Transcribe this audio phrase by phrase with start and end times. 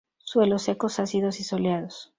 [0.17, 2.09] Suelos secos, ácidos y soleados.